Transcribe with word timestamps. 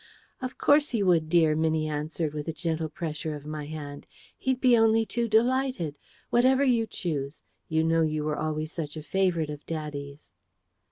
"Of 0.41 0.57
course 0.57 0.89
he 0.89 1.03
would, 1.03 1.29
dear," 1.29 1.55
Minnie 1.55 1.87
answered, 1.87 2.33
with 2.33 2.47
a 2.47 2.51
gentle 2.53 2.89
pressure 2.89 3.35
of 3.35 3.45
my 3.45 3.67
hand. 3.67 4.07
"He'd 4.35 4.59
be 4.59 4.75
only 4.75 5.05
too 5.05 5.27
delighted. 5.27 5.93
Whatever 6.31 6.63
you 6.63 6.87
choose. 6.87 7.43
You 7.69 7.83
know 7.83 8.01
you 8.01 8.23
were 8.23 8.35
always 8.35 8.71
such 8.71 8.97
a 8.97 9.03
favourite 9.03 9.51
of 9.51 9.63
daddy's." 9.67 10.33